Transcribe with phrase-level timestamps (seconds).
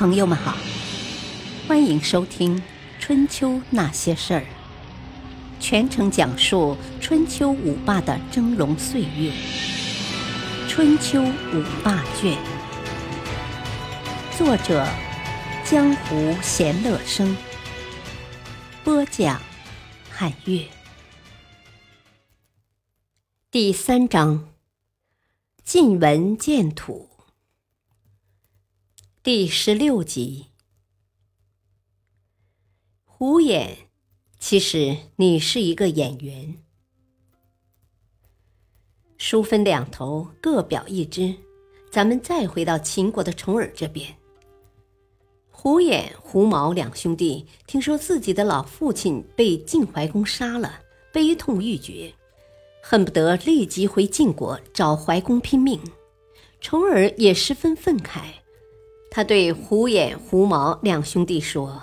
[0.00, 0.56] 朋友们好，
[1.68, 2.56] 欢迎收听
[2.98, 4.40] 《春秋那些事儿》，
[5.60, 9.30] 全程讲述春秋五霸的峥嵘岁月。
[10.66, 12.38] 春秋五霸卷，
[14.38, 14.88] 作者：
[15.66, 17.36] 江湖闲乐生，
[18.82, 19.38] 播讲：
[20.08, 20.64] 汉月。
[23.50, 24.48] 第三章：
[25.62, 27.09] 晋文见土。
[29.22, 30.46] 第十六集，
[33.04, 33.76] 胡眼，
[34.38, 36.56] 其实你是一个演员。
[39.18, 41.34] 书分两头，各表一枝。
[41.90, 44.16] 咱们再回到秦国的重耳这边，
[45.50, 50.80] 胡眼、胡毛两兄弟听说自己的老父亲被晋怀公杀了，
[51.12, 52.10] 悲痛欲绝，
[52.82, 55.78] 恨不得立即回晋国找怀公拼命。
[56.58, 58.22] 重耳也十分愤慨。
[59.10, 61.82] 他对胡眼、胡毛两兄弟说：“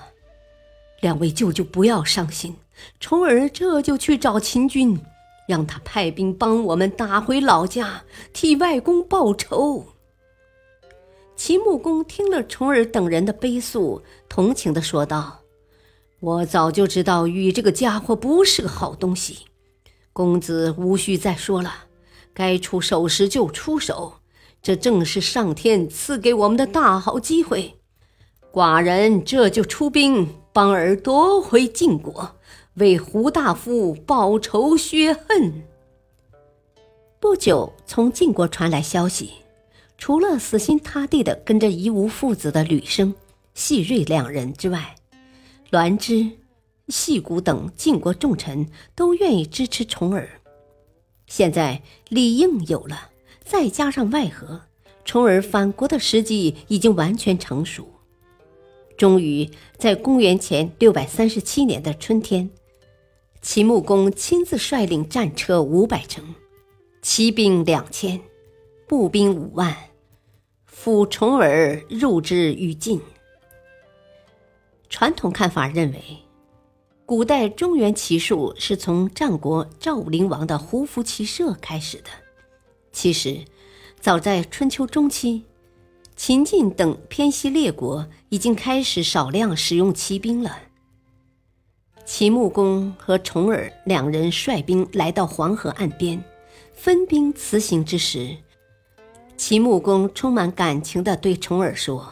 [1.01, 2.55] 两位舅舅不要伤心，
[3.01, 4.97] 重耳这就去找秦军，
[5.45, 9.87] 让他派兵帮我们打回老家，替外公报仇。”
[11.35, 15.41] 秦穆公听了重耳等人的悲诉，同情的说道
[16.21, 19.39] ：“我早就知道禹这个家伙不是个好东西，
[20.13, 21.73] 公子无需再说了，
[22.33, 24.13] 该出手时就出手。”
[24.61, 27.75] 这正是上天赐给我们的大好机会，
[28.51, 32.35] 寡人这就出兵帮儿夺回晋国，
[32.73, 35.63] 为胡大夫报仇雪恨。
[37.19, 39.31] 不久，从晋国传来消息，
[39.97, 43.15] 除了死心塌地的跟着夷吾父子的吕生、
[43.53, 44.95] 细瑞两人之外，
[45.71, 46.29] 栾枝、
[46.89, 50.29] 细谷等晋国重臣都愿意支持重耳。
[51.25, 53.09] 现在李应有了。
[53.49, 54.61] 再加上外合，
[55.05, 57.87] 重耳反国的时机已经完全成熟。
[58.97, 62.49] 终于在公元前六百三十七年的春天，
[63.41, 66.35] 秦穆公亲自率领战车五百乘，
[67.01, 68.19] 骑兵两千，
[68.85, 69.73] 步兵五万，
[70.65, 72.99] 辅重耳入之于晋。
[74.89, 76.01] 传统看法认为，
[77.05, 82.09] 古代中原骑术是从战国赵武灵王的胡服骑射开始的。
[82.99, 83.41] 其实，
[83.99, 85.43] 早在春秋中期，
[86.15, 90.57] 秦晋等偏西列国已经开始少量使用骑兵了。
[92.03, 96.23] 秦穆公和重耳两人率兵来到黄河岸边，
[96.73, 98.35] 分兵辞行之时，
[99.37, 102.11] 秦穆公充满感情地对重耳说：“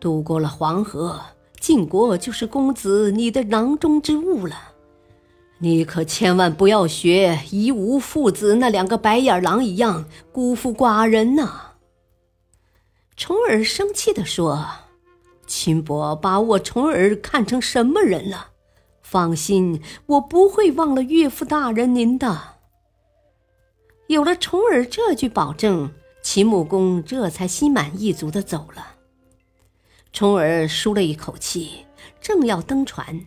[0.00, 1.20] 渡过了黄河，
[1.60, 4.72] 晋国就是公子你的囊中之物了。”
[5.58, 11.72] 你可千万不要学夷吾父子那两个白眼狼一样辜负寡人呐！
[13.16, 14.66] 重耳生气地说
[15.46, 18.48] ：“秦伯把我重耳看成什么人了？
[19.00, 22.56] 放心，我不会忘了岳父大人您的。”
[24.08, 25.90] 有了重耳这句保证，
[26.22, 28.96] 秦穆公这才心满意足地走了。
[30.12, 31.86] 重耳舒了一口气，
[32.20, 33.24] 正要登船。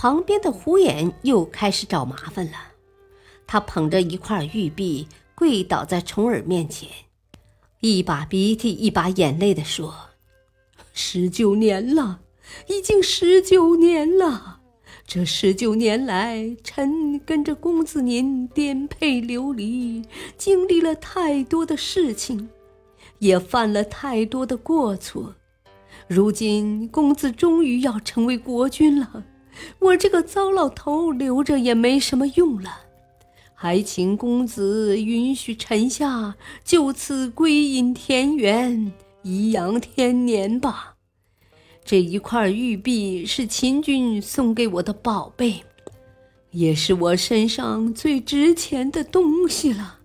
[0.00, 2.52] 旁边的胡眼又开始找麻烦了，
[3.46, 6.88] 他捧着一块玉璧跪倒在重耳面前，
[7.80, 9.94] 一把鼻涕一把眼泪地说
[10.94, 12.20] ：“十九年了，
[12.68, 14.60] 已经十九年了。
[15.06, 20.02] 这十九年来，臣跟着公子您颠沛流离，
[20.38, 22.48] 经历了太多的事情，
[23.18, 25.34] 也犯了太多的过错。
[26.08, 29.24] 如今，公子终于要成为国君了。”
[29.78, 32.70] 我这个糟老头留着也没什么用了，
[33.54, 36.34] 还请公子允许臣下
[36.64, 40.96] 就此归隐田园，颐养天年吧。
[41.84, 45.62] 这一块玉璧是秦军送给我的宝贝，
[46.52, 49.98] 也是我身上最值钱的东西了。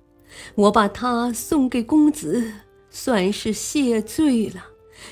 [0.56, 2.52] 我把它送给公子，
[2.90, 4.66] 算是谢罪了，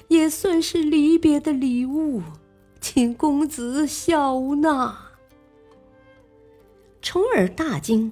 [0.07, 2.21] 也算是离别的礼物。
[2.83, 4.93] 请公子笑纳。
[7.01, 8.11] 重耳大惊，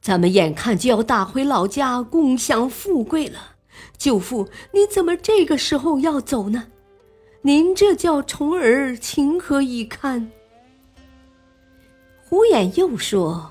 [0.00, 3.56] 咱们眼看就要打回老家共享富贵了，
[3.98, 6.68] 舅父，你怎么这个时候要走呢？
[7.42, 10.30] 您这叫重耳情何以堪？
[12.24, 13.50] 胡衍又说：“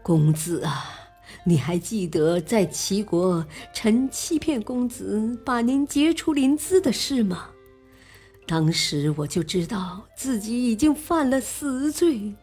[0.00, 0.84] 公子啊，
[1.44, 7.48] 你还记得在齐国，臣欺骗公子，把您劫出临淄的事吗？”
[8.52, 12.34] 当时我就知道自己已经犯了死罪，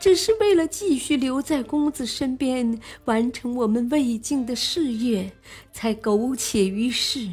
[0.00, 5.30] 只是为了继续留在公子身边，完成我们未尽的事业，
[5.70, 7.28] 才苟且于世。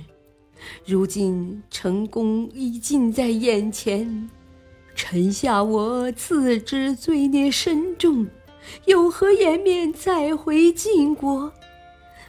[0.86, 4.30] 如今成功已近在眼前，
[4.94, 8.28] 臣下我自知罪孽深重，
[8.84, 11.50] 有何颜面再回晋国？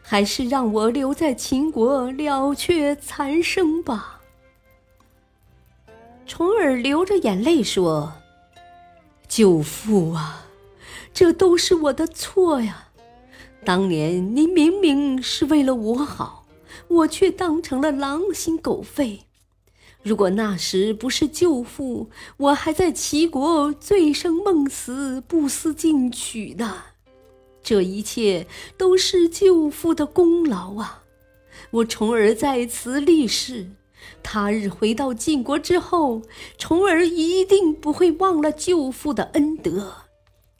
[0.00, 4.17] 还是让我留在秦国了却残生吧。
[6.28, 8.12] 重耳流着眼泪说
[9.26, 10.46] ：“舅父啊，
[11.12, 12.90] 这都是我的错呀！
[13.64, 16.44] 当年您明明是为了我好。”
[16.88, 19.24] 我却当成了狼心狗肺。
[20.02, 22.08] 如果那时不是舅父，
[22.38, 26.84] 我还在齐国醉生梦死、不思进取呢。
[27.62, 28.46] 这一切
[28.78, 31.02] 都是舅父的功劳啊！
[31.72, 33.70] 我重儿在此立誓，
[34.22, 36.22] 他日回到晋国之后，
[36.56, 40.04] 重儿一定不会忘了舅父的恩德。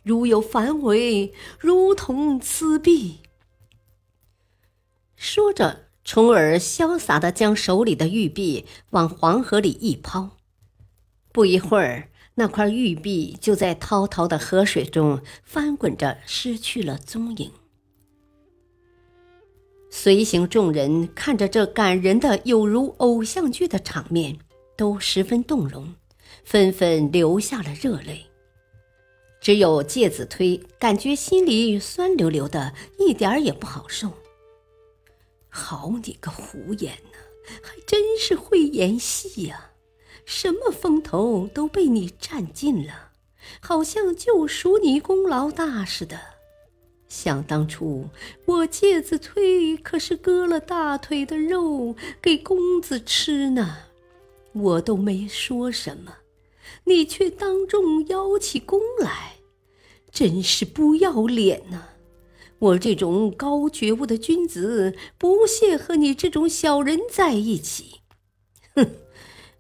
[0.03, 3.19] 如有反悔，如同此币。
[5.17, 5.89] 说着。
[6.05, 10.39] 重耳潇洒地将手里的玉璧往黄河里一抛，
[11.33, 17.53] 不一会儿，那块玉璧就在滔滔的河水中翻滚着，失去了踪影。
[19.91, 24.39] 随行众人看着这感人的有如偶像剧的场面，
[24.77, 25.95] 都十分动容，
[26.45, 28.25] 纷纷流下了热泪。
[29.41, 34.13] 只有介子推感觉心里酸溜溜的，一点儿也不好受。
[35.49, 37.19] 好你个胡言呢，
[37.63, 39.71] 还真是会演戏呀！
[40.27, 43.13] 什么风头都被你占尽了，
[43.61, 46.21] 好像就属你功劳大似的。
[47.09, 48.07] 想当初
[48.45, 53.77] 我介子推可是割了大腿的肉给公子吃呢，
[54.53, 56.17] 我都没说什么，
[56.85, 59.37] 你却当众邀起功来，
[60.11, 61.83] 真是不要脸呐！
[62.59, 68.01] 我这种高觉悟的君子，不屑和你这种小人在一起。
[68.75, 68.87] 哼，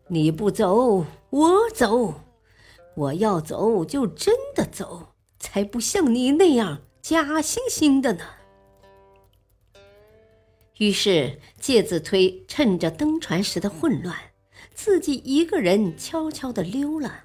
[0.09, 2.15] 你不走，我走。
[2.97, 8.25] 我要走就真的走，才不像你那样假惺惺的呢。
[10.77, 14.15] 于是，介子推趁着登船时的混乱，
[14.75, 17.25] 自己一个人悄悄地溜了。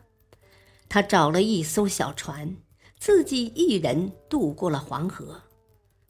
[0.88, 2.56] 他找了一艘小船，
[2.98, 5.42] 自己一人渡过了黄河。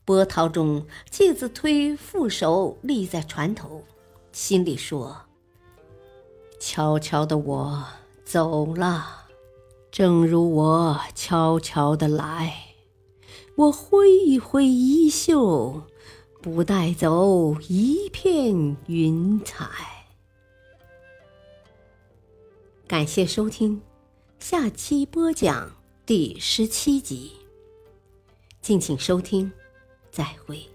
[0.06, 3.84] 波涛中，介子推负手立在船头，
[4.32, 5.20] 心里说
[6.62, 7.84] ：“悄悄的我
[8.24, 9.26] 走了，
[9.90, 12.73] 正如我悄悄的来。
[13.56, 15.84] 我挥一挥衣袖，
[16.42, 19.70] 不带走一片云彩。”
[22.88, 23.82] 感谢收听，
[24.40, 25.72] 下期播讲
[26.06, 27.32] 第十七集。
[28.62, 29.52] 敬请收听。
[30.12, 30.73] 再会。